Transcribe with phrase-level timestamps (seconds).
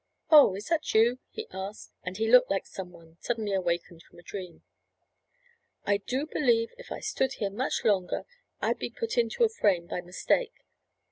[0.31, 4.17] "Oh, is that you?" he asked, and he looked like some one suddenly awakened from
[4.17, 4.63] a dream.
[5.85, 8.25] "I do believe if I stood here much longer
[8.59, 10.53] I'd be put into a frame by mistake.